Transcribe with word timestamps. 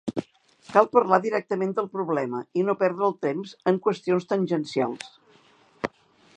Cal 0.75 0.87
parlar 0.95 1.19
directament 1.25 1.75
del 1.79 1.89
problema 1.97 2.41
i 2.61 2.65
no 2.69 2.77
perdre 2.81 3.07
el 3.09 3.15
temps 3.29 3.53
en 3.73 3.77
qüestions 3.89 4.29
tangencials. 4.33 5.15